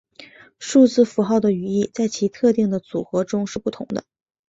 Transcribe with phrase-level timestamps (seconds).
[0.57, 4.03] 数字符号的语义在其特定的组合中是不同的。